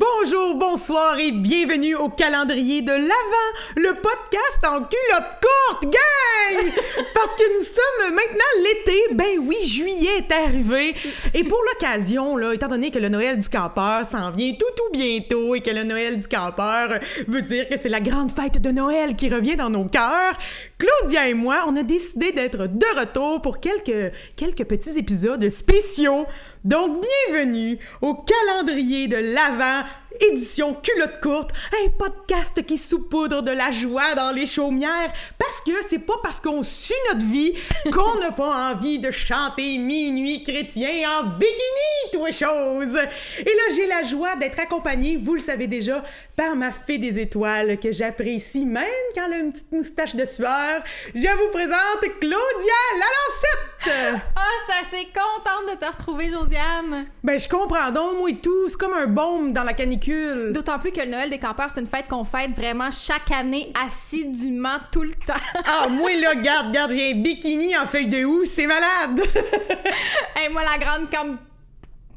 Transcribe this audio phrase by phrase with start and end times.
[0.00, 6.72] Bonjour, bonsoir et bienvenue au calendrier de l'Avent, le podcast en culotte courte, gang!
[7.14, 10.94] Parce que nous sommes maintenant l'été, ben oui, juillet est arrivé.
[11.34, 14.90] Et pour l'occasion, là, étant donné que le Noël du campeur s'en vient tout tout
[14.90, 16.98] bientôt et que le Noël du campeur
[17.28, 20.32] veut dire que c'est la grande fête de Noël qui revient dans nos cœurs,
[20.80, 26.24] Claudia et moi, on a décidé d'être de retour pour quelques, quelques petits épisodes spéciaux.
[26.64, 29.86] Donc, bienvenue au calendrier de l'Avent,
[30.30, 31.50] édition culotte courte,
[31.84, 36.40] un podcast qui saupoudre de la joie dans les chaumières, parce que c'est pas parce
[36.40, 37.54] qu'on suit notre vie
[37.92, 42.96] qu'on n'a pas envie de chanter Minuit chrétien en bikini, tout chose.
[43.38, 46.02] Et là, j'ai la joie d'être accompagnée, vous le savez déjà,
[46.36, 50.24] par ma fée des étoiles que j'apprécie même quand elle a une petite moustache de
[50.24, 50.82] sueur.
[51.14, 53.79] Je vous présente Claudia Lalancette!
[53.86, 57.06] Ah, je suis assez contente de te retrouver, Josiane.
[57.22, 58.68] Ben, je comprends donc, moi et tout.
[58.68, 60.52] C'est comme un baume dans la canicule.
[60.52, 63.72] D'autant plus que le Noël des campeurs, c'est une fête qu'on fête vraiment chaque année
[63.86, 65.34] assidûment tout le temps.
[65.72, 69.20] Ah, moi là, regarde, regarde, j'ai un bikini en feuille de houx, c'est malade!
[70.44, 71.08] Et moi, la grande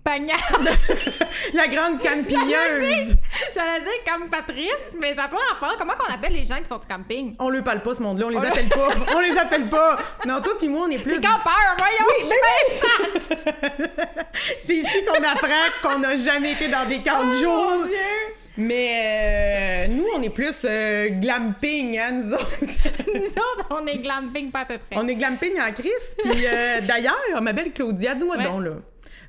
[0.04, 0.70] campagnarde.
[1.54, 3.16] la grande campigneuse!
[3.54, 5.76] J'allais dire comme Patrice, mais ça n'a pas rapport.
[5.78, 7.36] Comment qu'on appelle les gens qui font du camping?
[7.40, 8.90] On le parle pas, ce monde-là, on les appelle pas.
[9.16, 9.98] On les appelle pas.
[10.26, 11.16] Non, toi puis moi, on est plus.
[11.16, 12.06] Les campeurs, voyons!
[12.08, 12.30] Oui,
[14.60, 15.48] C'est ici qu'on apprend
[15.82, 17.70] qu'on n'a jamais été dans des camps de Oh, jour.
[17.80, 17.96] mon Dieu!
[18.56, 22.46] Mais euh, nous, on est plus euh, glamping, hein, nous autres.
[23.12, 24.96] Nous autres, on est glamping pas à peu près.
[25.00, 26.16] on est glamping en crise.
[26.24, 28.44] Puis euh, d'ailleurs, ma belle Claudia, dis-moi Ouais.
[28.44, 28.72] donc, là.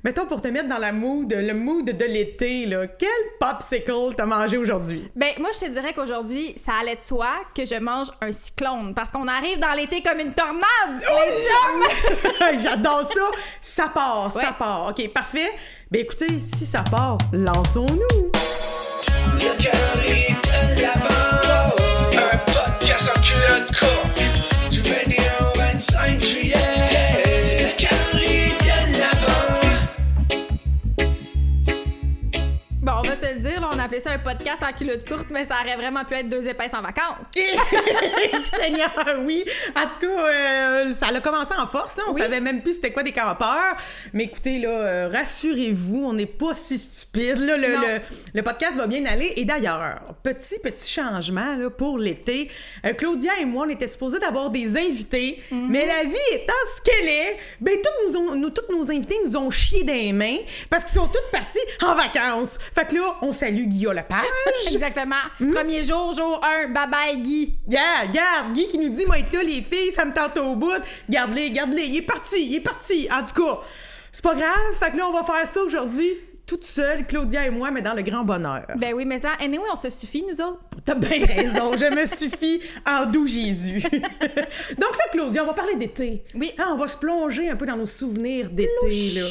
[0.05, 4.27] Mettons, pour te mettre dans la mood, le mood de l'été, là, quel popsicle t'as
[4.27, 5.09] mangé aujourd'hui?
[5.15, 7.25] Ben, moi, je te dirais qu'aujourd'hui, ça allait de soi
[7.55, 11.01] que je mange un cyclone parce qu'on arrive dans l'été comme une tornade!
[11.01, 12.59] les chums!
[12.61, 13.31] J'adore ça!
[13.59, 14.89] Ça part, ça part.
[14.91, 15.49] OK, parfait.
[15.89, 18.31] Ben écoutez, si ça part, lançons-nous!
[33.85, 36.73] Appelait ça un podcast en culotte courte, mais ça aurait vraiment pu être deux épaisses
[36.73, 37.27] en vacances.
[38.59, 38.91] Seigneur,
[39.25, 39.43] oui.
[39.75, 41.97] En tout cas, euh, ça a commencé en force.
[41.97, 42.03] Là.
[42.09, 42.21] On Oui.
[42.21, 43.75] savait même plus c'était quoi des campeurs.
[44.13, 47.37] Mais écoutez, là, euh, rassurez-vous, on n'est pas si stupide.
[47.39, 48.01] Là, le, le-
[48.33, 49.33] le podcast va bien aller.
[49.37, 52.49] Et d'ailleurs, petit, petit changement là, pour l'été.
[52.85, 55.41] Euh, Claudia et moi, on était supposés d'avoir des invités.
[55.51, 55.67] Mhm.
[55.69, 59.17] Mais la vie étant ce qu'elle est, ben, tous, nous ont, nous, tous nos invités
[59.25, 60.37] nous ont chié des mains
[60.69, 62.57] parce qu'ils sont tous partis en vacances.
[62.73, 64.25] Fait que là, on salue Guillaume Lepage.
[64.71, 65.15] Exactement.
[65.39, 65.53] Hmm?
[65.53, 67.55] Premier jour, jour 1, bye bye Guy.
[67.67, 70.55] Regarde, regarde, Guy qui nous dit, moi, être là, les filles, ça me tente au
[70.55, 70.71] bout.
[71.09, 73.07] Garde-les, garde-les, il est parti, il est parti.
[73.11, 73.59] En tout cas,
[74.11, 74.53] c'est pas grave.
[74.79, 77.93] Fait que là, on va faire ça aujourd'hui, toute seule, Claudia et moi, mais dans
[77.93, 78.65] le grand bonheur.
[78.77, 80.59] Ben oui, mais ça, anyway, on se suffit, nous autres.
[80.85, 83.81] T'as bien raison, je me suffis en doux Jésus.
[83.91, 83.91] Donc
[84.97, 86.23] là, Claudia, on va parler d'été.
[86.35, 86.53] Oui.
[86.59, 89.25] Hein, on va se plonger un peu dans nos souvenirs d'été, là.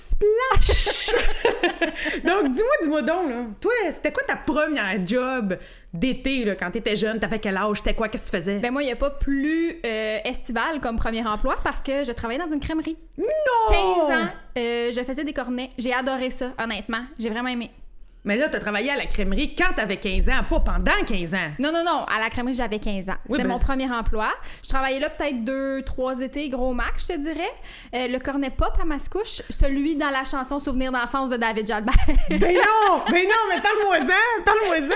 [0.00, 1.10] Splash!
[2.24, 3.46] donc, dis-moi, dis-moi donc, là.
[3.60, 5.58] Toi, c'était quoi ta première job
[5.92, 7.18] d'été, là, quand t'étais jeune?
[7.18, 7.78] T'avais quel âge?
[7.78, 8.08] C'était quoi?
[8.08, 8.58] Qu'est-ce que tu faisais?
[8.60, 12.12] Ben moi, il n'y a pas plus euh, estival comme premier emploi parce que je
[12.12, 12.96] travaillais dans une crèmerie.
[13.18, 13.26] non!
[14.08, 14.28] 15 ans,
[14.58, 15.70] euh, je faisais des cornets.
[15.78, 17.04] J'ai adoré ça, honnêtement.
[17.18, 17.70] J'ai vraiment aimé.
[18.24, 21.38] Mais là, t'as travaillé à la crèmerie quand t'avais 15 ans, pas pendant 15 ans.
[21.58, 22.04] Non, non, non.
[22.04, 23.14] À la crèmerie, j'avais 15 ans.
[23.28, 24.28] Oui, C'était ben- mon premier emploi.
[24.62, 27.52] Je travaillais là peut-être deux, trois étés, gros max, je te dirais.
[27.94, 31.94] Euh, le cornet pop à Mascouche, celui dans la chanson Souvenir d'enfance de David Jalbert.
[32.28, 33.02] Ben non!
[33.10, 34.44] Ben non, mais parle-moi-en!
[34.44, 34.94] Parle-moi-en!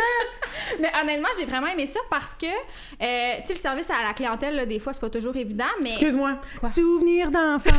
[0.80, 4.12] mais honnêtement, j'ai vraiment aimé ça parce que, euh, tu sais, le service à la
[4.12, 5.90] clientèle, là, des fois, c'est pas toujours évident, mais.
[5.90, 6.38] Excuse-moi.
[6.62, 7.72] Souvenir d'enfance!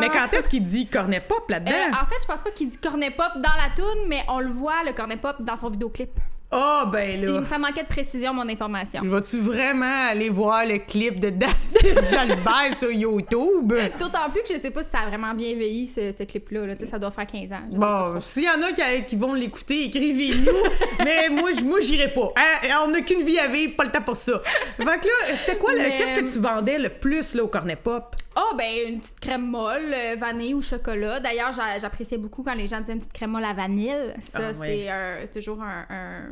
[0.00, 1.72] Mais quand est-ce qu'il dit cornet pop là-dedans?
[1.72, 4.40] Euh, en fait, je pense pas qu'il dit cornet pop dans la toune, mais on
[4.40, 6.10] le voit, le cornet pop, dans son vidéoclip.
[6.52, 7.44] Ah, ben là.
[7.46, 9.00] Ça manquait de précision, mon information.
[9.04, 13.72] Vas-tu vraiment aller voir le clip de David Jalbert sur YouTube?
[13.98, 16.66] D'autant plus que je sais pas si ça a vraiment bien vieilli, ce, ce clip-là.
[16.66, 16.74] là.
[16.76, 17.62] Ça doit faire 15 ans.
[17.72, 20.52] Bon, s'il y en a qui, qui vont l'écouter, écrivez-nous.
[21.04, 22.32] mais moi, moi j'irai pas.
[22.36, 22.68] Hein?
[22.86, 24.40] On n'a qu'une vie à vivre, pas le temps pour ça.
[24.76, 27.48] Fait que là, c'était quoi, le- Mais- qu'est-ce que tu vendais le plus là, au
[27.48, 28.14] cornet pop?
[28.34, 31.20] Ah, ben, une petite crème molle, euh, vanille ou chocolat.
[31.20, 33.94] D'ailleurs, j'a- j'appréciais beaucoup quand les gens disaient une petite crème molle à vanille.
[34.22, 36.28] Ça, Ah, c'est euh, toujours un, un-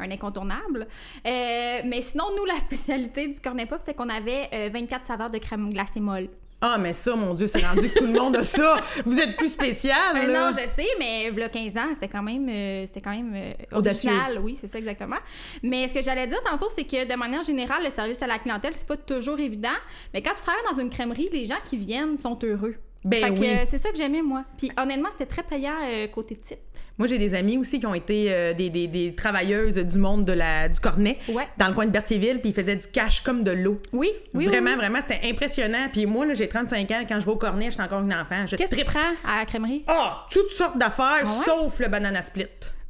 [0.00, 0.86] un incontournable.
[1.26, 5.30] Euh, mais sinon, nous, la spécialité du cornet pop, c'est qu'on avait euh, 24 saveurs
[5.30, 6.28] de crème glacée molle.
[6.62, 8.76] Ah, mais ça, mon Dieu, c'est rendu que tout le monde a ça.
[9.06, 12.46] Vous êtes plus spécial, Euh, non, je sais, mais il 15 ans, c'était quand même,
[12.50, 14.38] euh, c'était quand même euh, original.
[14.42, 15.16] Oui, c'est ça exactement.
[15.62, 18.38] Mais ce que j'allais dire tantôt, c'est que de manière générale, le service à la
[18.38, 19.68] clientèle, c'est pas toujours évident.
[20.12, 22.74] Mais quand tu travailles dans une crèmerie, les gens qui viennent sont heureux.
[23.02, 23.48] Ben fait que oui.
[23.48, 24.44] euh, c'est ça que j'aimais, moi.
[24.58, 25.76] Puis honnêtement, c'était très payant
[26.12, 26.58] côté type.
[26.98, 30.24] Moi, j'ai des amis aussi qui ont été euh, des, des- des travailleuses du monde
[30.24, 31.48] de la, du cornet Ouais.
[31.56, 33.78] dans le coin de Berthierville, puis ils faisaient du cash comme de l'eau.
[33.92, 35.88] Oui, oui, vraiment, oui, vraiment, c'était impressionnant.
[35.92, 37.02] Puis moi, là, j'ai 35 ans.
[37.08, 38.46] Quand je vais au cornet, je suis encore une enfant.
[38.46, 39.84] Je Qu'est-ce que tu prends à la crèmerie?
[39.88, 41.44] Ah, toutes sortes d'affaires, Ah ouais?
[41.46, 42.46] sauf le banana split.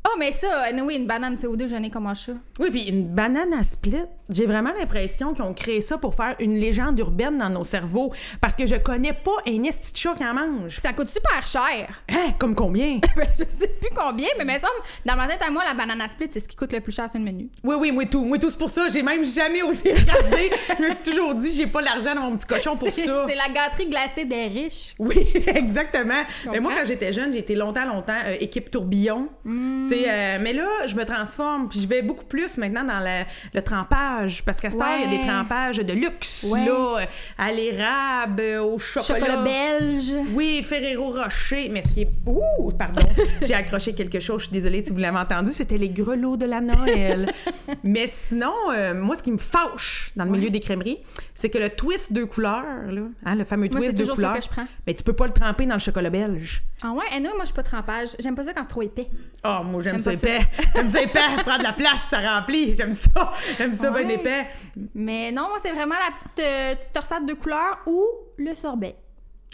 [0.08, 2.32] Oh, mais ça, oui, une banane CO2, je n'ai comme ça.
[2.58, 6.36] Oui, puis une banane à split, j'ai vraiment l'impression qu'ils ont créé ça pour faire
[6.38, 8.12] une légende urbaine dans nos cerveaux.
[8.40, 10.78] Parce que je connais pas un esti de chat qui en mange.
[10.78, 12.02] Ça coûte super cher.
[12.10, 13.00] Hein, comme combien?
[13.16, 14.72] Ben, je sais plus combien, mais me semble,
[15.04, 16.92] dans ma tête à moi, la banane à split, c'est ce qui coûte le plus
[16.92, 17.50] cher sur le menu.
[17.64, 18.24] Oui, oui, moi tout.
[18.24, 18.88] Moi tout, c'est pour ça.
[18.88, 20.50] J'ai même jamais osé regarder.
[20.78, 23.26] je me suis toujours dit, j'ai pas l'argent dans mon petit cochon pour ça.
[23.28, 24.94] c'est la gâterie glacée des riches.
[24.98, 25.16] Oui,
[25.48, 26.22] exactement.
[26.50, 29.28] Mais moi, quand j'étais jeune, j'ai été longtemps, longtemps euh, équipe tourbillon.
[29.44, 29.84] Hmm.
[29.90, 33.24] Euh, mais là, je me transforme, puis je vais beaucoup plus maintenant dans le,
[33.54, 36.64] le trempage, parce qu'à cette heure, il y a des trempages de luxe, Ouais.
[36.64, 37.06] là,
[37.38, 39.18] à l'érable, euh, au chocolat.
[39.20, 40.14] Chocolat belge.
[40.34, 42.10] Oui, Ferrero Rocher, mais ce qui est...
[42.26, 43.02] Ouh, pardon,
[43.42, 46.46] j'ai accroché quelque chose, je suis désolée si vous l'avez entendu, c'était les grelots de
[46.46, 47.32] la Noël.
[47.84, 50.98] mais sinon, euh, moi, ce qui me fâche dans le milieu des crèmeries,
[51.34, 54.44] c'est que le twist deux couleurs, là, hein, le fameux Moi, twist ça couleurs, que
[54.44, 54.66] je prends.
[54.86, 56.62] mais tu peux pas le tremper dans le chocolat belge.
[56.82, 58.10] Ah ouais, et non, moi, je suis pas trempage.
[58.18, 59.06] J'aime pas ça quand c'est trop épais.
[59.44, 60.40] Oh, moi, j'aime ça épais.
[60.74, 61.18] J'aime ça épais.
[61.44, 62.74] Prendre de la place, ça remplit.
[62.76, 63.32] J'aime ça.
[63.58, 64.04] J'aime ça Ouais.
[64.14, 64.46] Épais.
[64.94, 68.04] Mais non, moi, c'est vraiment la petite, euh, petite torsade de couleur ou
[68.38, 68.96] le sorbet.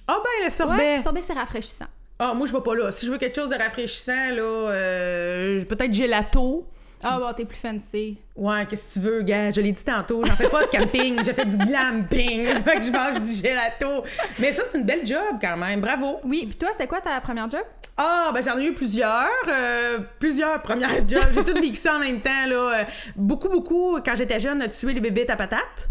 [0.09, 0.97] Ah, ben, le Ouais, sorbet.
[0.99, 1.87] le sorbet, c'est rafraîchissant.
[2.19, 2.93] Ah, moi, je vais pas là.
[2.93, 6.67] Si je veux quelque chose de rafraîchissant, là, euh, peut-être gelato.
[7.03, 8.19] Ah bon, t'es plus fancy.
[8.35, 9.51] Ouais, qu'est-ce que tu veux, gars?
[9.51, 12.47] Je l'ai dit tantôt, j'en fais pas de camping, j'ai fait du glamping.
[12.65, 14.05] Fait que je mange du gelato.
[14.39, 15.81] Mais ça, c'est une belle job quand même.
[15.81, 16.21] Bravo.
[16.25, 17.63] Oui, puis toi, c'était quoi ta première job?
[17.99, 19.29] Ah, ben j'en ai eu plusieurs.
[19.49, 21.23] euh, plusieurs premières jobs.
[21.35, 22.81] J'ai tout vécu ça en même temps, là.
[22.81, 22.85] Euh,
[23.15, 25.89] beaucoup, beaucoup, quand j'étais jeune, tuer les bébés à patates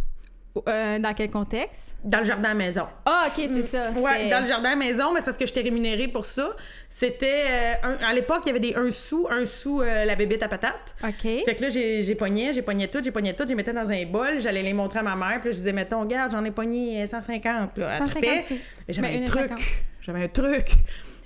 [0.70, 1.96] Euh, dans quel contexte?
[2.04, 2.88] dans le jardin à maison.
[3.06, 3.92] Ah, ok, c'est ça.
[3.92, 6.50] Ouais, dans le jardin à maison, mais c'est parce que j'étais rémunérée pour ça.
[6.90, 7.44] C'était.
[7.84, 10.48] euh, à l'époque, il y avait des 1 sou, 1 sou euh, la bébête à
[10.48, 10.96] patates.
[11.04, 11.22] Ok.
[11.22, 13.92] Fait que là, j'ai j'ai pogné, j'ai pogné tout, j'ai pogné tout, j'ai mettais dans
[13.92, 16.44] un bol, j'allais les montrer à ma mère, puis là, je disais, mettons, regarde, j'en
[16.46, 17.78] ai pogné euh, 150.
[17.78, 18.42] Là, elle 150 tripait.
[18.42, 18.54] sous.
[18.88, 19.50] Mais j'avais un truc.
[19.50, 19.60] 50.
[20.02, 20.68] J'avais un truc.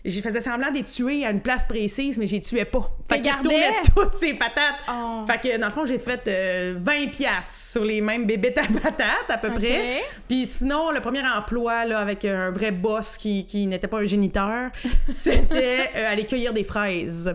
[0.10, 2.92] J'ai faisais semblant de les tuer à une place précise, mais je les tuais pas.
[3.10, 3.50] Fait gardais?
[3.50, 4.76] retournaient toutes ces patates.
[4.90, 5.26] Oh.
[5.28, 8.82] Fait que dans le fond, j'ai fait euh, 20 piastres sur les mêmes bébés à
[8.82, 10.02] patates, à peu près.
[10.28, 14.06] Puis sinon, le premier emploi là, avec un vrai boss qui, qui n'était pas un
[14.06, 14.72] géniteur,
[15.10, 17.34] c'était euh, aller cueillir des fraises.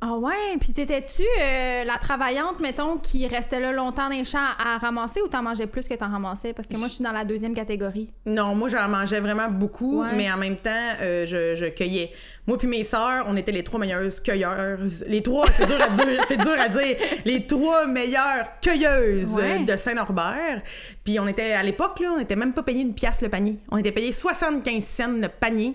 [0.00, 4.38] Ah ouais, puis t'étais-tu euh, la travaillante, mettons, qui restait là longtemps dans les champs
[4.56, 6.52] à ramasser ou t'en mangeais plus que t'en ramassais?
[6.52, 8.08] Parce que moi, je suis dans la deuxième catégorie.
[8.24, 10.10] Non, moi j'en mangeais vraiment beaucoup, Ouais.
[10.14, 10.70] mais en même temps,
[11.02, 12.12] euh, je, je cueillais.
[12.46, 14.78] Moi puis mes sœurs, on était les trois meilleures cueilleurs.
[15.08, 16.96] Les trois, c'est dur à dire, c'est dur à dire.
[17.24, 19.64] Les trois meilleures cueilleuses Ouais.
[19.64, 20.62] de Saint-Norbert.
[21.02, 23.58] Puis on était à l'époque là, on était même pas payé une pièce le panier.
[23.70, 25.74] On était payé 75 cents le panier.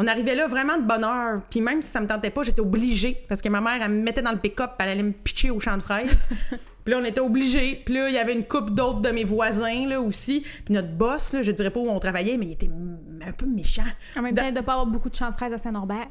[0.00, 1.42] On arrivait là vraiment de bonne heure.
[1.50, 4.00] Puis même si ça me tentait pas, j'étais obligée parce que ma mère elle me
[4.00, 6.28] mettait dans le pick-up, elle allait me pitcher au champ de fraises.
[6.84, 7.82] Puis là, on était obligés.
[7.84, 10.46] Puis là, il y avait une couple d'autres de mes voisins, là, aussi.
[10.64, 12.70] Puis notre boss, là, je dirais pas où on travaillait, mais il était
[13.26, 13.82] un peu méchant.
[14.16, 16.06] En même temps, de pas avoir beaucoup de champs de fraises à Saint-Norbert.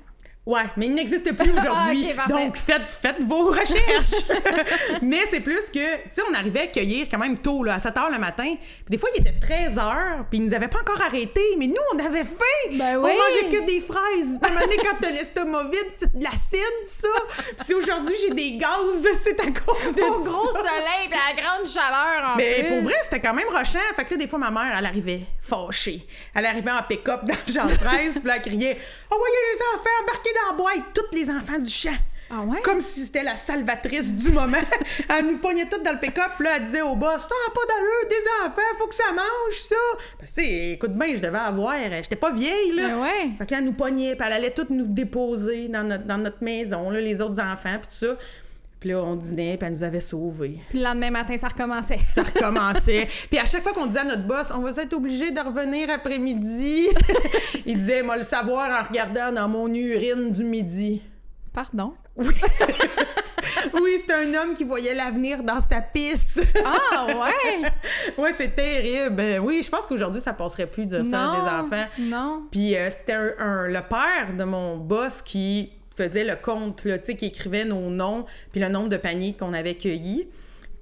[0.47, 2.07] Ouais, mais il n'existe plus aujourd'hui.
[2.29, 4.23] Donc, faites, faites vos recherches.
[5.01, 7.79] mais c'est plus que, tu sais, on arrivait à cueillir quand même tôt, là, à
[7.79, 8.55] 7 h le matin.
[8.55, 11.55] Puis des fois, il était 13 h, puis ils nous avaient pas encore arrêtés.
[11.57, 12.69] Mais nous, on avait faim.
[12.71, 13.11] Ben on oui.
[13.11, 14.39] mangeait que des fraises.
[14.41, 17.09] Puis donné, quand t'as l'estomac vide, c'est de l'acide, ça.
[17.57, 20.29] Puis si aujourd'hui, j'ai des gaz, c'est à cause de Au ça.
[20.29, 22.69] gros soleil à la grande chaleur en Mais plus.
[22.69, 23.79] pour vrai, c'était quand même rochant.
[23.97, 26.07] Fait que là, des fois, ma mère, elle arrivait fâchée.
[26.33, 28.77] Elle arrivait en pick-up dans de presse, puis là, elle criait
[29.09, 31.95] Envoyez les enfants, embarquez dans la boîte, tous les enfants du champ.
[32.29, 32.61] Ah ouais?
[32.61, 34.57] Comme si c'était la salvatrice du moment.
[35.17, 37.61] elle nous pognait toutes dans le pick-up, là, elle disait au boss Ça n'a pas
[37.69, 39.75] d'allure, des enfants, faut que ça mange, ça.
[40.19, 41.75] Parce que, sais, écoute bien, je devais avoir.
[41.75, 42.89] euh, J'étais pas vieille, là.
[42.89, 43.29] Ben ouais.
[43.37, 46.17] Fait que là, elle nous pognait, puis elle allait toutes nous déposer dans notre, dans
[46.17, 48.17] notre maison, là, les autres enfants, puis tout ça.
[48.79, 51.97] Puis là, on dînait, puis elle nous avait sauvés Puis le lendemain matin, ça recommençait.
[52.07, 53.07] ça recommençait.
[53.29, 55.89] Puis à chaque fois qu'on disait à notre boss, on va être obligé de revenir
[55.89, 56.87] après-midi,
[57.65, 61.01] il disait, moi le savoir en regardant dans mon urine du midi.
[61.53, 61.93] Pardon?
[62.15, 62.33] Oui,
[64.05, 66.39] c'est un homme qui voyait l'avenir dans sa pisse.
[66.65, 67.69] Ah ouais?
[68.17, 69.39] ouais, c'est terrible.
[69.41, 71.85] Oui, je pense qu'aujourd'hui, ça passerait plus de dire ça à des enfants.
[71.99, 72.43] Non.
[72.51, 76.97] Puis euh, c'était un, un- le père de mon boss qui faisait le compte, là,
[76.97, 80.27] tu sais, qui écrivait nos noms, puis le nombre de paniers qu'on avait cueillis.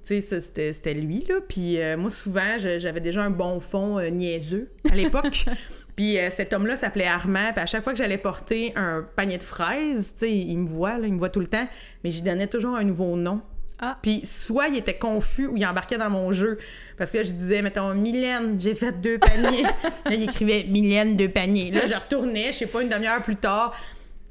[0.04, 1.36] Tu sais, ça, c'était lui, là.
[1.48, 5.46] Puis euh, moi, souvent, j'avais déjà un bon fond euh, niaiseux à l'époque.
[5.96, 7.52] puis euh, cet homme-là s'appelait Armand.
[7.52, 10.68] Puis à chaque fois que j'allais porter un panier de fraises, tu sais, il me
[10.68, 11.66] voit, là, il me voit tout le temps,
[12.04, 13.40] mais j'y donnais toujours un nouveau nom
[13.80, 13.98] Ah.
[14.00, 16.58] Puis soit il était confus ou il embarquait dans mon jeu.
[16.98, 19.62] Parce que je disais, mettons, Mylène, j'ai fait deux paniers.
[20.04, 21.72] là, il écrivait Mylène, deux paniers.
[21.72, 23.74] Là, je retournais, je sais pas, une demi-heure plus tard.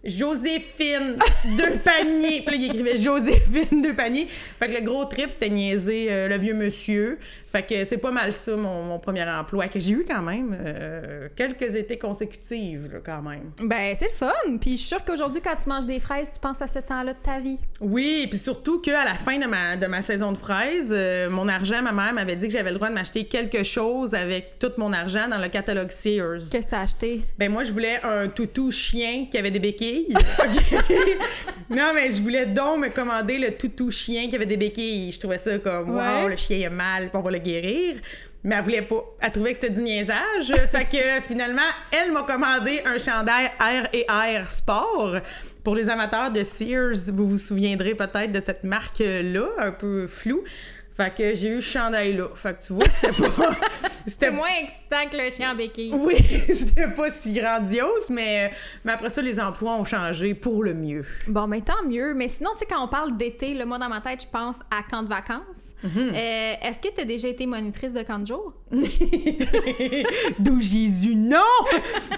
[0.05, 1.17] Joséphine,
[1.57, 2.43] deux paniers.
[2.45, 4.27] Puis là, il écrivait Joséphine, deux paniers.
[4.59, 7.19] Fait que le gros trip, c'était niaiser euh, le vieux monsieur.
[7.55, 10.53] Fait que c'est pas mal ça, mon, mon premier emploi, que j'ai eu quand même
[10.59, 13.51] euh, quelques étés consécutives, là, quand même.
[13.63, 14.57] Ben, c'est le fun.
[14.59, 17.13] Puis je suis sûre qu'aujourd'hui, quand tu manges des fraises, tu penses à ce temps-là
[17.13, 17.57] de ta vie.
[17.79, 21.47] Oui, puis surtout qu'à la fin de ma, de ma saison de fraises, euh, mon
[21.47, 24.71] argent, ma mère m'avait dit que j'avais le droit de m'acheter quelque chose avec tout
[24.77, 26.49] mon argent dans le catalogue Sears.
[26.51, 27.21] Qu'est-ce que t'as acheté?
[27.37, 30.13] Ben moi, je voulais un toutou chien qui avait des béquilles.
[31.69, 35.11] Non, mais je voulais donc me commander le toutou chien qui avait des béquilles.
[35.11, 36.21] Je trouvais ça comme, Ouais.
[36.21, 37.39] wow, le chien est mal, on va le
[38.43, 39.03] Mais elle voulait pas.
[39.21, 40.53] Elle trouvait que c'était du niaisage.
[40.71, 41.61] fait que finalement,
[41.91, 44.05] elle m'a commandé un chandail R et
[44.49, 45.17] Sport.
[45.63, 50.43] Pour les amateurs de Sears, vous vous souviendrez peut-être de cette marque-là, un peu floue.
[50.95, 52.29] Fait que j'ai eu ce chandail-là.
[52.35, 53.51] Fait que tu vois, c'était pas.
[54.07, 55.91] c'était moins excitant que le chien en béquille.
[55.93, 58.51] oui, c'était pas si grandiose, mais,
[58.85, 61.03] mais après ça, les emplois ont changé pour le mieux.
[61.27, 62.13] Bon, mais tant mieux.
[62.13, 64.59] Mais sinon, tu sais, quand on parle d'été, le moi, dans ma tête, je pense
[64.71, 65.73] à camp de vacances.
[65.83, 65.91] Mhm.
[66.13, 68.53] Euh, Est-ce que tu as déjà été monitrice de camp de jour?
[70.39, 71.39] D'où Jésus, non!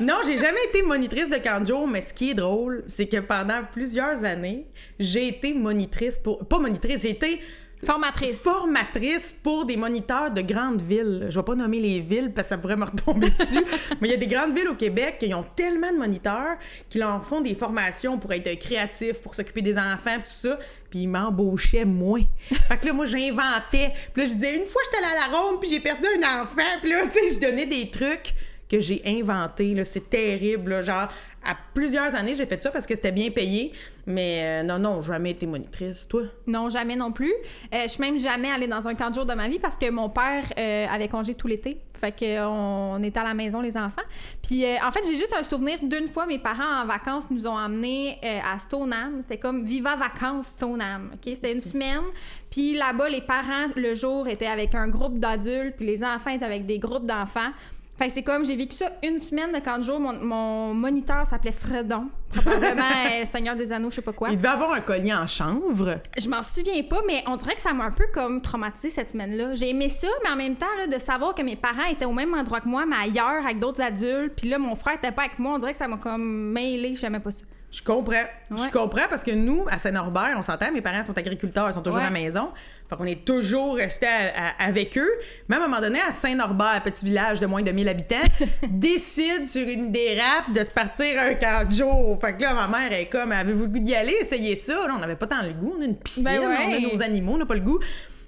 [0.02, 3.08] Non, j'ai jamais été monitrice de camp de jour, mais ce qui est drôle, c'est
[3.08, 4.68] que pendant plusieurs années,
[5.00, 6.48] j'ai été monitrice pour.
[6.48, 7.42] Pas monitrice, j'ai été
[7.86, 8.40] Formatrice.
[8.40, 11.28] formatrice pour des moniteurs de grandes villes.
[11.30, 13.64] Je vais pas nommer les villes parce que ça pourrait me retomber dessus,
[14.02, 16.58] mais il y a des grandes villes au Québec qui ont tellement de moniteurs
[16.90, 20.60] qu'ils leur font des formations pour être créatifs, pour s'occuper des enfants, pis tout ça.
[20.90, 22.24] Puis ils m'embauchaient moins.
[22.50, 23.92] Fait que là, moi, j'inventais.
[24.14, 26.42] Puis là, je disais, une fois, j'étais allée à la ronde, puis j'ai perdu un
[26.42, 26.80] enfant.
[26.82, 28.34] Puis là, tu sais, je donnais des trucs
[28.70, 29.74] que j'ai inventés.
[29.74, 29.86] Là.
[29.86, 30.72] C'est terrible.
[30.72, 30.82] là.
[30.82, 31.08] Genre,
[31.46, 33.72] à plusieurs années, j'ai fait ça parce que c'était bien payé.
[34.06, 36.08] Mais euh, non, non, jamais été monitrice.
[36.08, 36.24] Toi?
[36.46, 37.34] Non, jamais non plus.
[37.74, 39.78] Euh, je suis même jamais allée dans un camp de jour de ma vie parce
[39.78, 41.82] que mon père euh, avait congé tout l'été.
[41.94, 44.04] Fait que on, on était à la maison, les enfants.
[44.48, 47.58] Puis en fait, j'ai juste un souvenir d'une fois, mes parents en vacances nous ont
[47.58, 49.22] emmenés à Stoneham.
[49.22, 51.12] C'était comme Viva Vacances Stoneham.
[51.14, 51.22] OK?
[51.26, 52.04] C'était une semaine.
[52.52, 56.46] Puis là-bas, les parents, le jour, étaient avec un groupe d'adultes, puis les enfants étaient
[56.46, 57.50] avec des groupes d'enfants.
[57.98, 60.00] Fait que c'est comme, j'ai vécu ça une semaine de camp de jour.
[60.00, 62.10] Mon, mon moniteur s'appelait Fredon.
[62.32, 64.30] Probablement euh, Seigneur des Anneaux, je sais pas quoi.
[64.30, 66.00] Il devait avoir un collier en chanvre.
[66.16, 69.10] Je m'en souviens pas, mais on dirait que ça m'a un peu comme traumatisé cette
[69.10, 69.56] semaine-là.
[69.56, 72.14] J'ai aimé ça, mais en même temps, là, de savoir que mes parents étaient au
[72.14, 75.24] même endroit que moi, mais ailleurs, avec d'autres adultes, puis là, mon frère était pas
[75.24, 77.44] avec moi, on dirait que ça m'a comme mêlé, j'aimais pas ça.
[77.70, 78.24] Je comprends.
[78.50, 81.82] Je comprends parce que nous, à Saint-Norbert, on s'entend, mes parents sont agriculteurs, ils sont
[81.82, 82.06] toujours Ouais.
[82.08, 82.50] à la maison.
[82.90, 85.10] Fait qu'on est toujours à- avec eux.
[85.50, 88.16] Même à un moment donné, à Saint-Norbert, petit village de moins de 1000 habitants,
[88.70, 92.18] décide sur une dérape de se partir un camp de jour.
[92.22, 94.16] Fait que là, ma mère est comme, avez-vous le goût d'y aller?
[94.22, 94.74] Essayez ça.
[94.88, 95.76] Là, on n'avait pas tant le goût.
[95.78, 96.46] On a une piscine, Ben ouais.
[96.48, 97.80] on a nos animaux, on n'a pas le goût.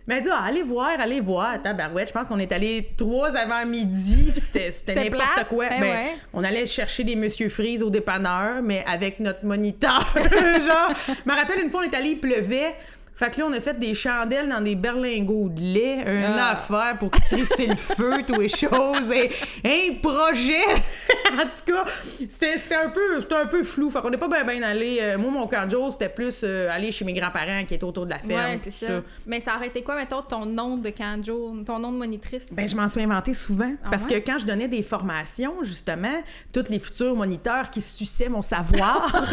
[0.07, 1.61] Mais elle dit, ah, allez voir, allez voir.
[1.61, 5.69] Tabarouette, je pense qu'on est allé trois avant midi, puis c'était n'importe quoi.
[5.69, 6.15] Ben Ben, ouais.
[6.33, 10.11] on allait chercher des Monsieur Freeze au dépanneur, mais avec notre moniteur.
[10.15, 12.73] Genre, je me rappelle une fois, on est allé, il pleuvait.
[13.19, 16.51] Fait que là, on a fait des chandelles dans des berlingots de lait, un Ah.
[16.53, 19.11] affaire pour crisser le feu, toutes les choses.
[19.11, 19.29] Et,
[19.65, 20.63] un projet!
[21.33, 21.85] en tout cas,
[22.29, 23.89] c'était un, peu- un peu flou.
[23.89, 24.99] Fait qu'on n'est pas bien bien allé.
[25.01, 27.83] Euh, moi, mon camp de jour, c'était plus euh, aller chez mes grands-parents qui étaient
[27.83, 28.51] autour de la ferme.
[28.51, 29.01] ouais, c'est ça.
[29.27, 32.53] Mais ça aurait été quoi, mettons, ton nom de canjo, ton nom de monitrice?
[32.53, 33.73] Ben, je m'en suis inventé souvent.
[33.83, 34.21] Ah parce ouais?
[34.21, 36.23] que quand je donnais des formations, justement,
[36.53, 39.11] tous les futurs moniteurs qui suçaient mon savoir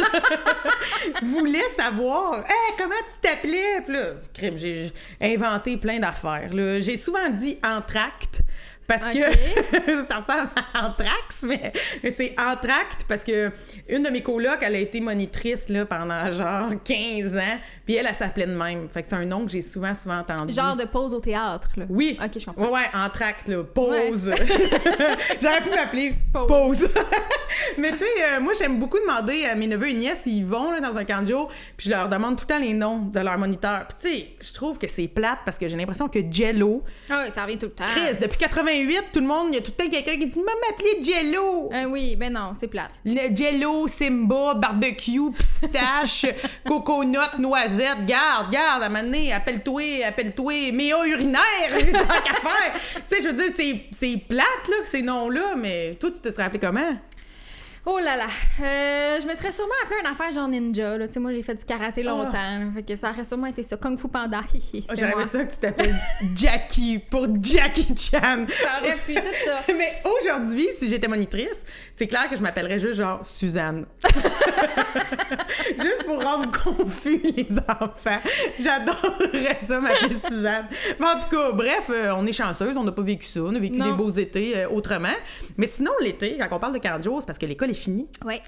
[1.22, 3.75] voulaient savoir Hey, comment tu t'appelais?
[3.84, 6.50] Puis là, crime, j'ai inventé plein d'affaires.
[6.80, 8.42] J'ai souvent dit entracte.
[8.86, 9.18] Parce que
[10.06, 13.50] ça ressemble à Anthrax, mais mais c'est Entracte parce que
[13.88, 18.06] une de mes colocs, elle a été monitrice là, pendant genre 15 ans, puis elle,
[18.06, 18.88] elle s'appelait de même.
[18.90, 20.52] Fait que c'est un nom que j'ai souvent, souvent entendu.
[20.52, 21.84] Genre de pause au théâtre, là.
[21.88, 22.18] Oui.
[22.22, 22.64] Ok, je comprends.
[22.64, 23.62] Ouais, ouais, en tract, là.
[23.62, 24.32] Pause.
[25.40, 26.48] J'aurais pu m'appeler Pause.
[26.48, 26.88] Pause.
[27.78, 30.72] Mais tu sais, euh, moi, j'aime beaucoup demander à mes neveux et nièces s'ils vont
[30.72, 33.02] là, dans un camp de jour, puis je leur demande tout le temps les noms
[33.02, 33.86] de leurs moniteurs.
[33.88, 37.22] Puis tu sais, je trouve que c'est plate parce que j'ai l'impression que Jello, Ah
[37.24, 37.84] oui, ça revient tout le temps.
[37.86, 40.40] Chris, depuis 88, tout le monde, il y a tout le temps quelqu'un qui dit
[40.40, 41.70] Maman m'appeler Jello.
[41.72, 42.90] Ah oui, ben non, c'est plate.
[43.04, 46.26] Le Jello, Simba, barbecue, pistache,
[46.66, 47.75] coconut, noisette.
[48.06, 51.42] Garde, garde, à un appelle-toi, appelle-toi, méa urinaire,
[51.92, 52.72] tant qu'à faire.
[52.74, 56.30] Tu sais, je veux dire, c'est, c'est plate, là, ces noms-là, mais toi, tu te
[56.30, 56.98] serais appelé comment?
[57.88, 58.26] Oh là là.
[58.60, 60.98] Euh, je me serais sûrement appelé une affaire genre ninja.
[60.98, 61.06] Là.
[61.06, 62.32] Tu sais, moi, j'ai fait du karaté longtemps.
[62.32, 62.66] là.
[62.74, 63.76] Fait que ça aurait sûrement été ça.
[63.76, 64.40] Kung Fu Panda.
[64.88, 65.20] Ah, J'aurais moi.
[65.22, 65.94] aimé ça que tu t'appelles
[66.34, 68.44] Jackie pour Jackie Chan.
[68.50, 69.60] Ça aurait pu, tout ça.
[69.76, 73.86] Mais aujourd'hui, si j'étais monitrice, c'est clair que je m'appellerais juste genre Suzanne.
[75.80, 78.20] juste pour rendre confus les enfants.
[78.58, 80.66] J'adorerais ça, ma fille Suzanne.
[80.98, 83.40] Mais en tout cas, bref, euh, on est chanceuse, on n'a pas vécu ça.
[83.40, 83.86] On a vécu Non.
[83.86, 85.08] des beaux étés euh, autrement.
[85.56, 87.74] Mais sinon, l'été, quand on parle de jour, c'est parce que l'école est
[88.24, 88.40] Ouais.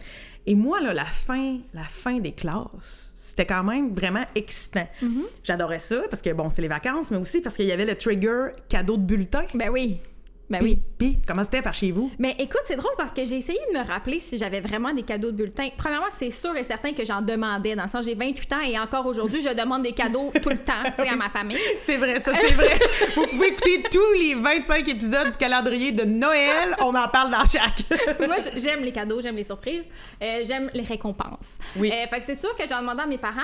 [0.47, 4.89] Et moi, là, la fin, la fin des classes, c'était quand même vraiment excitant.
[5.03, 5.25] Mm-hmm.
[5.45, 7.95] J'adorais ça parce que, bon, c'est les vacances, mais aussi parce qu'il y avait le
[7.95, 9.45] trigger cadeau de bulletin.
[9.55, 10.01] Ben oui.
[10.51, 10.79] Ben oui.
[10.99, 12.11] puis, comment c'était par chez vous?
[12.19, 15.03] Mais écoute, c'est drôle parce que j'ai essayé de me rappeler si j'avais vraiment des
[15.03, 15.69] cadeaux de bulletin.
[15.77, 17.77] Premièrement, c'est sûr et certain que j'en demandais.
[17.77, 20.59] Dans le sens, j'ai 28 ans et encore aujourd'hui, je demande des cadeaux tout le
[20.59, 21.59] temps, à ma famille.
[21.81, 22.79] C'est vrai, ça, c'est vrai.
[23.15, 26.75] Vous pouvez écouter tous les 25 épisodes du calendrier de Noël.
[26.81, 27.83] On en parle dans chaque.
[28.27, 29.89] Moi, j'aime les cadeaux, j'aime les surprises,
[30.23, 31.59] euh, j'aime les récompenses.
[31.77, 31.91] Oui.
[31.93, 33.41] Euh, fait que c'est sûr que j'en demandais à mes parents.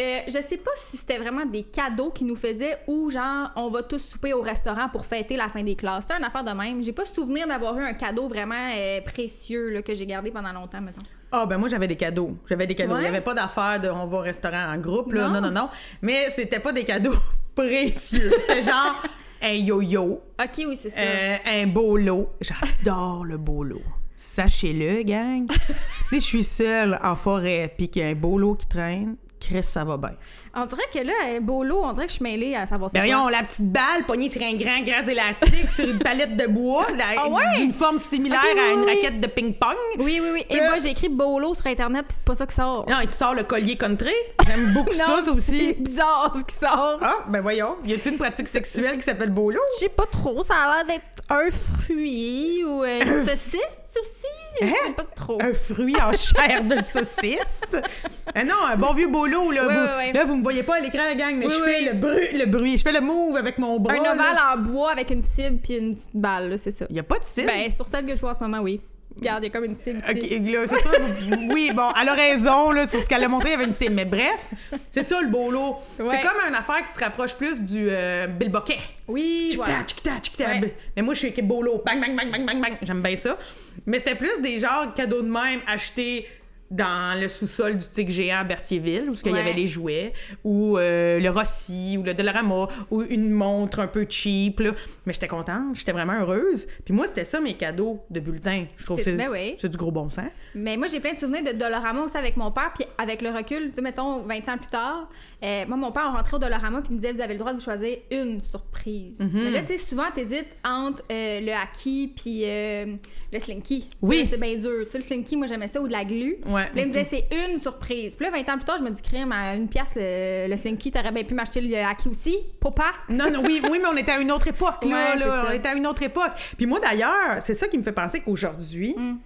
[0.00, 3.68] Euh, je sais pas si c'était vraiment des cadeaux qu'ils nous faisaient ou genre on
[3.70, 6.06] va tous souper au restaurant pour fêter la fin des classes.
[6.08, 6.82] C'est une affaire de même.
[6.82, 10.52] J'ai pas souvenir d'avoir eu un cadeau vraiment euh, précieux là, que j'ai gardé pendant
[10.52, 11.04] longtemps, mettons.
[11.30, 12.36] Ah, ben moi, j'avais des cadeaux.
[12.48, 12.92] J'avais des cadeaux.
[12.94, 13.00] Il Ouais.
[13.02, 15.28] n'y avait pas d'affaire de on va au restaurant en groupe, là.
[15.28, 15.48] Non, Non.
[15.48, 15.68] non, non.
[16.02, 17.14] Mais c'était pas des cadeaux
[17.54, 18.32] précieux.
[18.38, 19.02] C'était genre
[19.42, 21.00] un yo-yo, Ok, oui, c'est ça.
[21.00, 22.28] euh, un bolo.
[22.40, 23.80] J'adore le bolo.
[24.16, 25.46] Sachez-le, gang.
[26.00, 29.62] si je suis seule en forêt puis qu'il y a un bolo qui traîne, Chris,
[29.64, 30.12] ça va bien.
[30.54, 32.98] On dirait que là, lot, on dirait que je suis mêlée à savoir ça.
[33.00, 36.46] Ben voyons, la petite balle pognée sur un grand gaz élastique sur une palette de
[36.46, 36.86] bois
[37.18, 37.56] Ah ouais?
[37.56, 38.94] d'une forme similaire oui, à une oui.
[38.94, 39.74] raquette de ping-pong.
[39.98, 40.44] Oui, oui, oui.
[40.48, 40.66] Et Euh.
[40.66, 42.86] moi, j'ai écrit Bolo sur Internet, puis c'est pas ça qui sort.
[42.88, 44.12] Non, et qui sort le collier country.
[44.46, 45.74] J'aime beaucoup ça, ça c'est aussi.
[45.78, 46.98] bizarre ce qui sort.
[47.00, 47.76] Ah, ben voyons.
[47.84, 49.58] Y a-t-il une pratique sexuelle qui s'appelle bolo?
[49.74, 53.54] Je sais pas trop, ça a l'air d'être un fruit ou euh, une saucisse
[54.00, 54.26] aussi.
[54.60, 54.70] Je Hein?
[54.86, 55.38] sais pas trop.
[55.40, 57.72] Un fruit en chair de saucisse?
[58.34, 59.62] Ah non, un bon vieux bolo, là.
[59.64, 60.12] Vous, ouais.
[60.12, 61.70] Là, vous me voyez pas à l'écran, la gang, mais Oui, je oui.
[61.84, 62.78] fais le bruit, le bruit.
[62.78, 63.94] Je fais le move avec mon bras.
[63.94, 64.12] Un là.
[64.14, 66.86] ovale en bois avec une cible puis une petite balle, là, c'est ça.
[66.90, 67.46] Y a pas de cible?
[67.46, 68.80] Ben, sur celle que je vois en ce moment, oui.
[69.14, 70.08] Regarde, il y a comme une cible ici.
[70.10, 70.88] Ok, là, c'est ça.
[71.20, 73.64] vous- oui, bon, elle a raison, là, sur ce qu'elle a montré, il y avait
[73.66, 73.92] une cible.
[73.94, 74.48] Mais bref,
[74.90, 75.76] c'est ça, le bolo.
[75.98, 78.78] C'est comme une affaire qui se rapproche plus du euh, Bill Boquet.
[79.08, 79.50] Oui,
[79.86, 80.30] tchic-tac.
[80.40, 80.74] Ouais.
[80.96, 81.82] Mais moi, je suis équipe bolo.
[81.84, 82.72] Bang, bang, bang, bang, bang, bang.
[82.80, 83.36] J'aime bien ça.
[83.84, 86.26] Mais c'était plus des genres cadeaux de même achetés
[86.72, 89.40] dans le sous-sol du Tigre géant à Berthierville, où il y Ouais.
[89.40, 90.12] avait les jouets,
[90.42, 94.60] ou euh, le Rossi, ou le Dollarama, ou une montre un peu cheap.
[94.60, 94.72] Là.
[95.06, 96.66] Mais j'étais contente, j'étais vraiment heureuse.
[96.84, 98.64] Puis moi, c'était ça mes cadeaux de bulletin.
[98.76, 99.56] Je trouve que C'est- ben oui.
[99.62, 100.30] du gros bon sens.
[100.54, 103.28] Mais moi, j'ai plein de souvenirs de Dolorama aussi avec mon père, puis avec le
[103.30, 105.08] recul, tu sais, mettons, 20 ans plus tard,
[105.44, 107.38] euh, moi, mon père, on rentrait au Dolorama, puis il me disait, vous avez le
[107.38, 109.20] droit de vous choisir une surprise.
[109.20, 109.30] Mhm.
[109.44, 113.80] Mais là, tu sais, souvent, t'hésites entre euh, le Haki puis le Slinky.
[113.80, 114.26] Tu sais, Oui.
[114.28, 114.84] C'est bien dur.
[114.84, 116.36] Tu sais, le Slinky, moi, j'aimais ça, ou de la glu.
[116.46, 116.61] Ouais.
[116.66, 118.16] Puis là, il me disait, c'est une surprise.
[118.16, 120.56] Puis là, 20 ans plus tard, je me dis, crème, à une pièce, le, le
[120.56, 122.36] Slinky, t'aurais bien pu m'acheter le Haki aussi.
[122.60, 122.92] Papa.
[123.08, 125.16] Non, non, oui, oui, mais on était à une autre époque, là.
[125.16, 125.24] Ouais.
[125.48, 126.32] On était à une autre époque.
[126.56, 129.16] Puis moi, d'ailleurs, c'est ça qui me fait penser qu'aujourd'hui, Mm.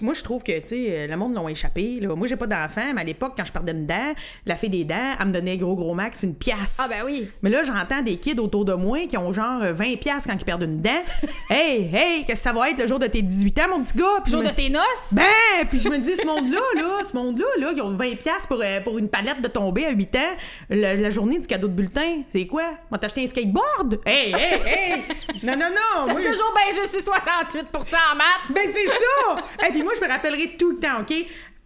[0.00, 1.98] Moi, je trouve que, tu sais, le monde l'ont échappé.
[2.00, 2.14] Là.
[2.16, 4.84] Moi, j'ai pas d'enfant, mais à l'époque, quand je perdais une dent, la fille des
[4.84, 6.78] dents, elle me donnait gros, gros max une pièce.
[6.80, 7.30] Ah, ben oui.
[7.42, 10.34] Mais là, j'entends des kids autour de moi qui ont genre euh, 20 pièces quand
[10.34, 10.90] ils perdent une dent.
[11.50, 13.96] hey, hey, qu'est-ce que ça va être le jour de tes 18 ans, mon petit
[13.96, 14.04] gars?
[14.22, 15.12] Puis je Jour me- de tes noces?
[15.12, 15.22] ben,
[15.70, 18.60] puis je me dis, ce monde-là, là, ce monde-là, là, qui ont 20$ piastres pour,
[18.62, 20.36] euh, pour une palette de tombée à 8 ans,
[20.70, 22.64] la, la journée du cadeau de bulletin, c'est quoi?
[22.90, 24.00] Moi, t'as acheté un skateboard?
[24.04, 25.02] Hey, hey, hey!
[25.44, 26.06] Non, non, non!
[26.06, 28.26] T'as toujours bien juste eu 68 en maths.
[28.50, 29.36] Ben, c'est ça!
[29.76, 31.14] puis moi, je me rappellerai tout le temps, OK?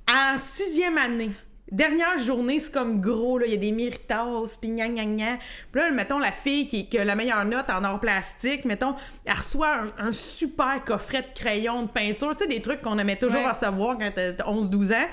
[0.09, 1.31] En sixième année,
[1.71, 5.39] dernière journée, c'est comme gros, là, il y a des méritos, puis gna gna gna.
[5.71, 8.95] Puis là, mettons, la fille qui, qui a la meilleure note en or plastique, mettons,
[9.25, 12.99] elle reçoit un, un super coffret de crayons, de peinture, tu sais, des trucs qu'on
[12.99, 13.51] aimait toujours Ouais.
[13.51, 15.09] recevoir quand t'as 11-12 ans.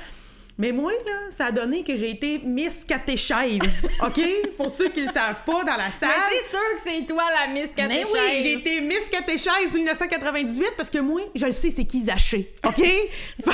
[0.59, 4.19] Mais moi, là, ça a donné que j'ai été Miss Catéchèse, OK?
[4.57, 6.09] Pour ceux qui le savent pas dans la salle.
[6.09, 8.13] Mais c'est sûr que c'est toi la Miss Mais Catéchèse.
[8.13, 12.51] oui, j'ai été Miss Catéchèse 1998 parce que moi, je le sais, c'est qui Zaché,
[12.65, 12.75] OK?
[12.81, 13.51] fait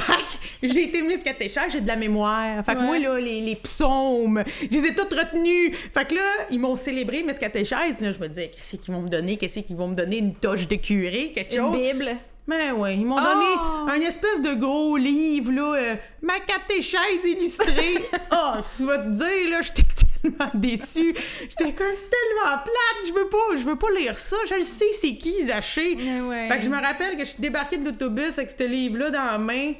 [0.61, 2.63] que j'ai été Miss Catéchèse, j'ai de la mémoire.
[2.65, 2.85] Fait que Ouais.
[2.85, 5.75] moi, là, les, les psaumes, je les ai toutes retenus.
[5.93, 7.99] Fait que là, ils m'ont célébré Miss Catéchèse.
[8.01, 9.37] Là, je me disais, qu'est-ce qu'ils vont me donner?
[9.37, 10.19] Qu'est-ce qu'ils vont me donner?
[10.19, 11.77] Une toche de curé, quelque Une chose?
[11.77, 12.15] Bible.
[12.47, 13.23] Ben ouais, ils m'ont Oh!
[13.23, 18.03] donné un espèce de gros livre, là, euh, ma catéchèse illustrée.
[18.31, 19.83] Ah, je vais te dire, là, j'étais
[20.21, 21.15] tellement déçue.
[21.41, 24.63] J'étais comme, c'est tellement plate, je veux pas, je veux pas lire ça, je le
[24.63, 25.95] sais, c'est qui, Zaché.
[25.95, 26.49] Ouais.
[26.49, 29.23] Fait que je me rappelle que je suis débarquée de l'autobus avec ce livre-là dans
[29.23, 29.73] la main,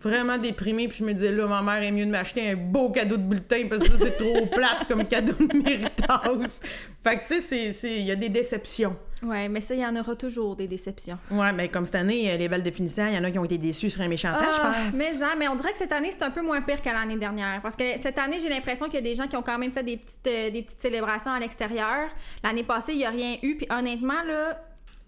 [0.00, 2.90] vraiment déprimée, puis je me disais, là, ma mère est mieux de m'acheter un beau
[2.90, 6.60] cadeau de bulletin parce que c'est trop plate comme cadeau de méritage.
[7.04, 8.96] Fait que, tu sais, il y a des déceptions.
[9.22, 11.18] Ouais, mais ça, il y en aura toujours des déceptions.
[11.30, 13.38] Ouais, mais comme cette année, euh, les balles de finissant, il y en a qui
[13.38, 14.94] ont été déçus sur un méchant je Ah, pense.
[14.98, 17.16] mais, hein, mais on dirait que cette année, c'est un peu moins pire que l'année
[17.16, 17.60] dernière.
[17.62, 19.72] Parce que cette année, j'ai l'impression qu'il y a des gens qui ont quand même
[19.72, 22.10] fait des petites, euh, des petites célébrations à l'extérieur.
[22.44, 23.56] L'année passée, il n'y a rien eu.
[23.56, 24.60] Puis honnêtement, là,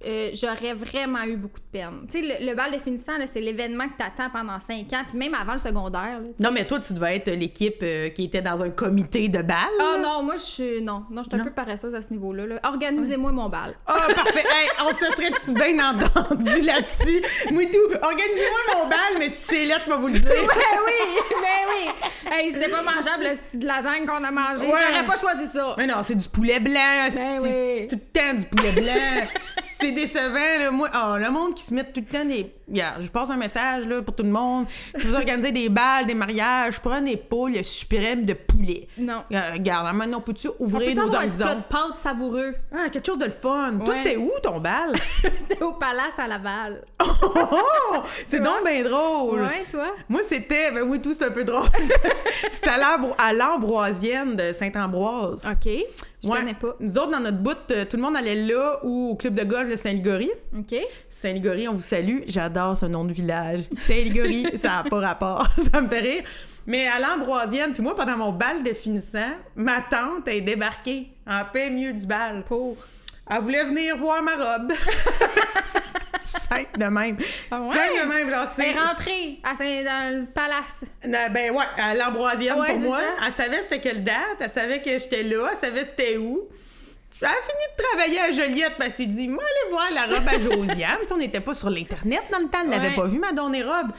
[0.07, 2.07] euh, j'aurais vraiment eu beaucoup de peine.
[2.11, 5.19] Tu sais, le, le bal de finissant, c'est l'événement que t'attends pendant cinq ans, puis
[5.19, 6.21] même avant le secondaire.
[6.21, 6.29] là.
[6.39, 9.57] Non, mais toi, tu devais être l'équipe euh, qui était dans un comité de bal.
[9.81, 9.99] Ah là.
[9.99, 10.83] non, moi, je suis.
[10.83, 12.47] Non, non, je suis un peu paresseuse à ce niveau-là.
[12.47, 12.61] là.
[12.65, 13.75] Organisez-moi mon bal.
[13.87, 14.45] Ah, parfait.
[14.59, 17.21] Hey, on se serait-tu bien entendu là-dessus?
[17.49, 17.93] Tout.
[18.03, 20.25] Organisez-moi mon bal, mais si c'est lettre, moi vous le dire.
[20.29, 22.33] Ben oui, ben oui.
[22.33, 24.67] Hey, c'était pas mangeable le style de lasagne qu'on a mangé.
[24.67, 24.73] Ouais.
[24.89, 25.75] J'aurais pas choisi ça.
[25.77, 27.09] Mais non, c'est du poulet blanc.
[27.15, 27.49] Ben oui.
[27.53, 29.27] c'est tout le temps du poulet blanc.
[29.89, 30.59] c'est décevant.
[30.59, 30.71] Là.
[30.71, 32.53] Moi, oh, le monde qui se met tout le temps des.
[32.69, 34.67] Regarde, je passe un message là, pour tout le monde.
[34.95, 38.89] Si vous organisez des balles, des mariages, prenez pas le suprême de poulet.
[38.99, 39.23] Non.
[39.33, 41.45] Euh, Regarde, maintenant, on peut-tu On ouvrir peut nos avoir un horizons?
[41.47, 42.55] de pâtes savoureux?
[42.73, 43.75] Ah, quelque chose de le fun.
[43.85, 43.95] Toi, Ouais.
[44.03, 44.93] c'était où ton bal?
[45.39, 46.85] C'était au Palace à Laval.
[47.23, 48.03] Oh!
[48.27, 49.41] C'est donc bien drôle.
[49.41, 49.95] Ouais, toi?
[50.09, 50.71] Moi, c'était.
[50.73, 51.69] Ben oui, tout, c'est un peu drôle.
[52.53, 55.47] c'était à l'Ambro- à l'Ambroisienne de Saint-Ambroise.
[55.47, 55.73] OK.
[56.23, 56.39] Je Ouais.
[56.39, 56.75] connais pas.
[56.81, 59.45] Nous autres, dans notre bout, euh, tout le monde allait là ou au club de
[59.45, 60.31] golf de Saint-Ligory.
[60.57, 60.75] OK.
[61.09, 62.21] Saint-Ligory, on vous salue.
[62.27, 63.61] J'adore ce nom de village.
[63.73, 65.47] Saint-Ligory, ça n'a pas rapport.
[65.73, 66.23] ça me fait rire.
[66.67, 71.45] Mais à l'Ambroisienne, puis moi, pendant mon bal de finissant, ma tante est débarquée en
[71.51, 72.45] plein milieu du bal.
[72.47, 72.77] Pour.
[73.31, 74.73] Elle voulait venir voir ma robe.
[76.25, 77.17] Simple de même.
[77.51, 77.77] Ah ouais?
[77.77, 78.69] Simple de même, genre, c'est...
[78.71, 80.85] Elle est rentrée à Saint- dans le Palace.
[81.05, 82.99] Ben ouais, à l'Ambroisienne Ouais, pour moi.
[82.99, 83.27] ça.
[83.27, 86.41] Elle savait c'était quelle date, elle savait que j'étais là, elle savait c'était où.
[87.21, 90.03] Elle a fini de travailler à Joliette, puis elle s'est dit, moi, aller voir la
[90.17, 90.99] robe à Josiane.
[91.11, 92.95] On n'était pas sur l'Internet dans le temps, elle l'avait Ouais.
[92.95, 93.91] pas vu, ma donnée robe.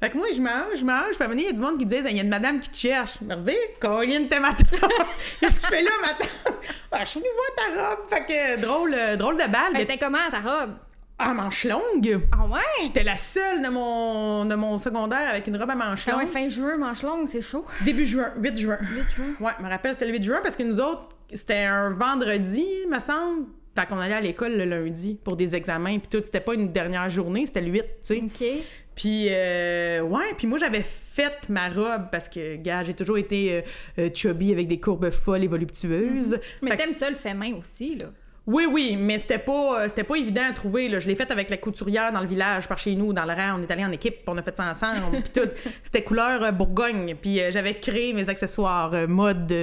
[0.00, 1.52] Fait que moi, je mange, je mange, puis à un moment donné, il y a
[1.52, 3.18] du monde qui me dit, il y a une madame qui te cherche.
[3.28, 4.52] Hervé, Caroline, t'es ma.
[5.40, 6.54] Qu'est-ce que tu fais là, ma tante?
[6.92, 8.08] Ah, je suis venue voir ta robe.
[8.08, 9.72] Fait que drôle, euh, drôle de balle.
[9.72, 10.74] Mais était comment, ta robe?
[11.20, 12.20] à manche longue.
[12.30, 12.60] Ah ouais?
[12.80, 16.20] J'étais la seule de mon, de mon secondaire avec une robe à manche Ah longue.
[16.20, 17.64] ouais, fin juin, manche longue, c'est chaud.
[17.84, 18.78] Début juin, 8 juin.
[18.80, 19.24] 8 juin.
[19.40, 22.64] Ouais, je me rappelle, c'était le 8 juin parce que nous autres, c'était un vendredi,
[22.88, 23.46] me semble.
[23.76, 26.24] Fait qu'on allait à l'école le lundi pour des examens, puis tout.
[26.24, 28.22] C'était pas une dernière journée, c'était le 8, tu sais.
[28.22, 28.64] OK.
[28.98, 33.52] Puis, euh, ouais, puis moi, j'avais fait ma robe parce que, gars, j'ai toujours été
[33.52, 33.60] euh,
[34.00, 36.40] euh, chubby avec des courbes folles et voluptueuses.
[36.62, 38.06] Mais Fait que t'aimes ça le fait main aussi, là.
[38.44, 40.88] oui, oui, mais c'était pas, c'était pas évident à trouver.
[40.88, 40.98] Là.
[40.98, 43.60] Je l'ai fait avec la couturière dans le village, par chez nous, dans le rang.
[43.60, 45.48] On est allé en équipe, on a fait ça ensemble, puis tout.
[45.84, 47.14] C'était couleur euh, Bourgogne.
[47.22, 49.54] Puis euh, j'avais créé mes accessoires euh, mode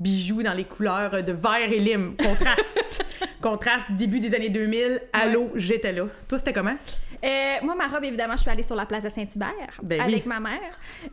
[0.00, 2.14] bijoux dans les couleurs de vert et lime.
[2.16, 3.04] Contraste.
[3.40, 5.00] Contraste, début des années 2000.
[5.12, 6.06] Allô, j'étais là.
[6.26, 6.76] Toi, c'était comment?
[7.24, 10.04] Euh, moi, ma robe, évidemment, je suis allée sur la place de Saint-Hubert Ben oui.
[10.12, 10.60] avec ma mère.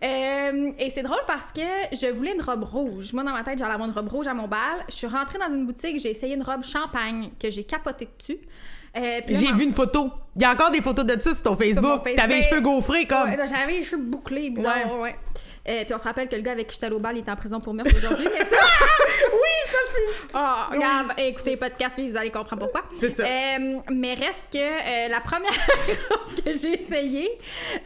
[0.04, 1.62] Euh, et c'est drôle parce que
[1.94, 3.14] je voulais une robe rouge.
[3.14, 4.60] Moi, dans ma tête, j'allais avoir une robe rouge à mon bal.
[4.90, 8.40] Je suis rentrée dans une boutique, j'ai essayé une robe champagne que j'ai capotée dessus.
[8.98, 10.12] Euh, J'ai ma- vu une photo.
[10.36, 12.04] Il y a encore des photos de ça sur ton Facebook.
[12.04, 12.16] Facebook.
[12.18, 13.30] T'avais les cheveux gaufrés comme.
[13.30, 15.02] Ouais, J'avais les cheveux bouclés, bizarre, Ouais.
[15.02, 15.16] ouais.
[15.70, 17.30] Euh, puis on se rappelle que le gars avec qui j'étais au bal, il est
[17.30, 18.28] en prison pour meurtre aujourd'hui.
[18.38, 18.58] mais ça,
[19.32, 19.41] oui, ça
[19.92, 20.38] c'est.
[20.38, 22.84] Ah, regarde, écoutez podcast, puis vous allez comprendre pourquoi.
[22.96, 23.24] C'est ça.
[23.24, 25.52] Euh, mais reste que euh, la première
[26.10, 27.30] robe que j'ai essayée,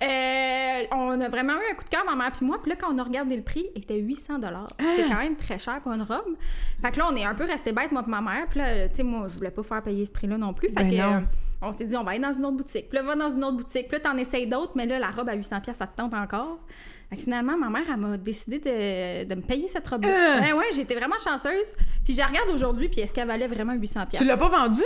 [0.01, 2.57] euh, on a vraiment eu un coup de cœur, ma mère puis moi.
[2.61, 4.39] Puis là, quand on a regardé le prix, il était 800
[4.79, 6.35] C'est quand même très cher pour une robe.
[6.81, 8.47] Fait que là, on est un peu resté bête, moi et ma mère.
[8.49, 10.69] Puis là, tu sais, moi, je voulais pas faire payer ce prix-là non plus.
[10.69, 10.95] Fait Ben que...
[10.95, 11.23] non.
[11.61, 12.89] on s'est dit, on va aller dans une autre boutique.
[12.89, 13.87] Puis là, va dans une autre boutique.
[13.87, 16.59] Puis là, t'en essayes d'autres, mais là, la robe à 800 ça te tente encore.
[17.09, 20.37] Fait que finalement, ma mère, elle m'a décidé de, de me payer cette robe-là.
[20.37, 20.41] Euh.
[20.41, 21.75] Ben ouais, j'étais vraiment chanceuse.
[22.03, 24.81] Puis je la regarde aujourd'hui, puis est-ce qu'elle valait vraiment 800 Tu l'as pas vendu?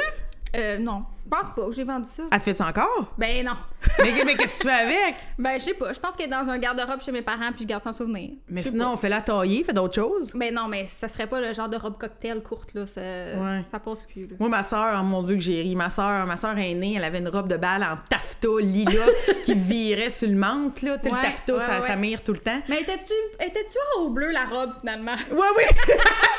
[0.55, 1.03] Euh, non.
[1.31, 2.23] Je pense pas que j'ai vendu ça.
[2.31, 3.13] Elle te fait-tu encore?
[3.19, 3.51] Ben non.
[3.99, 5.15] mais mais qu'est-ce que tu fais avec?
[5.37, 5.93] Ben, je sais pas.
[5.93, 8.31] Je pense qu'elle est dans un garde-robe chez mes parents, puis je garde son souvenir.
[8.49, 10.31] Mais sinon, on fait la tailler, fait d'autres choses.
[10.33, 12.87] Ben non, mais ça serait pas le genre de robe cocktail courte, là.
[12.87, 13.61] Ça, Ouais.
[13.69, 14.35] ça passe plus, là.
[14.39, 15.75] Moi, ma soeur, oh mon Dieu, que j'ai ri.
[15.75, 19.05] Ma soeur, ma soeur aînée, elle avait une robe de bal en taffetas lila
[19.43, 20.97] qui virait sur le manque, là.
[20.97, 22.59] Tu sais, Ouais, le taffetas, ouais, ça, mire tout le temps.
[22.67, 23.13] Mais étais-tu
[23.45, 25.15] étais-tu au bleu, la robe, finalement?
[25.31, 25.63] Ouais, oui!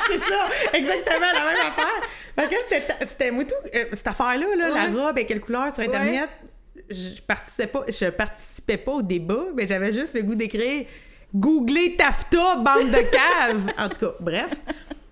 [0.09, 0.49] c'est ça!
[0.73, 2.09] Exactement la même affaire!
[2.35, 3.53] Fait que c'était, c'était moi tout.
[3.75, 6.29] euh, cette affaire-là, là, la robe et quelle couleur sur Internet,
[6.89, 10.85] je participais pas, je participais pas au débat, mais j'avais juste le goût d'écrire
[11.33, 13.71] Googlez taffeta, bande de caves!
[13.77, 14.51] en tout cas, bref.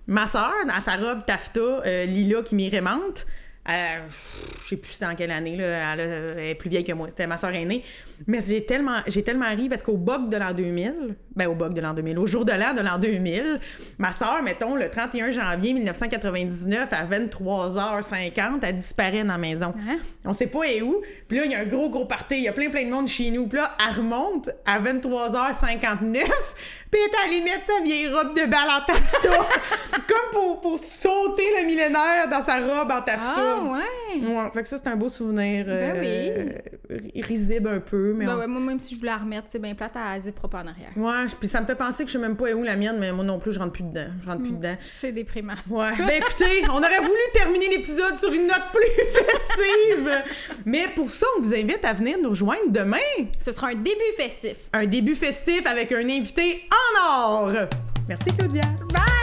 [0.06, 3.26] Ma soeur, dans sa robe taffeta euh, lila qui m'irrémente,
[3.68, 4.08] euh,
[4.62, 7.26] je sais plus en quelle année, là, elle, elle est plus vieille que moi, c'était
[7.26, 7.84] ma soeur aînée.
[8.26, 11.74] Mais j'ai tellement, j'ai tellement ri parce qu'au bug de l'an 2000, ben au bug
[11.74, 13.60] de l'an 2000, au jour de l'an de l'an 2000,
[13.98, 19.74] ma soeur, mettons, le 31 janvier 1999 à 23h50, elle disparaît dans la maison.
[19.88, 19.98] Hein?
[20.24, 21.02] On sait pas et où.
[21.28, 22.36] Puis là, il y a un gros, gros party.
[22.36, 23.46] Il y a plein, plein de monde chez nous.
[23.46, 26.24] Puis là, elle remonte à 23h59.
[26.90, 29.46] Puis est allée mettre sa vieille robe de bal en taffetas.
[30.08, 33.34] comme pour, pour sauter le millénaire dans sa robe en taffetas.
[33.36, 34.26] Ah, ouais.
[34.26, 35.66] Ouais, fait que ça, c'est un beau souvenir.
[35.66, 38.26] Ben euh, risible un peu, mais.
[38.26, 40.34] Ben on- ouais, moi, même si je voulais la remettre, c'est bien plate à zip
[40.40, 40.90] pas en arrière.
[40.96, 43.12] Ouais, puis ça me fait penser que je sais même pas où la mienne, mais
[43.12, 44.08] moi non plus, je rentre plus dedans.
[44.22, 44.76] Je rentre plus dedans.
[44.84, 45.54] C'est déprimant.
[45.68, 45.92] Ouais.
[45.96, 50.22] Ben écoutez, on aurait voulu terminer l'épisode sur une note plus festive.
[50.64, 52.96] Mais pour ça, on vous invite à venir nous rejoindre demain.
[53.40, 54.56] Ce sera un début festif.
[54.72, 57.68] Un début festif avec un invité en or.
[58.08, 58.62] Merci Claudia.
[58.92, 59.19] Bye!